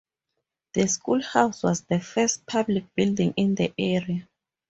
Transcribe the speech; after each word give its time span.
The 0.73 0.87
school 0.87 1.21
house 1.21 1.61
was 1.61 1.81
the 1.81 1.99
first 1.99 2.47
public 2.47 2.85
building 2.95 3.35
in 3.37 3.53
the 3.53 3.71
area. 3.77 4.27